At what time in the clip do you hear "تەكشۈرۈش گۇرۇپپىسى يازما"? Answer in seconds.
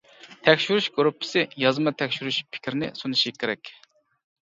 0.45-1.93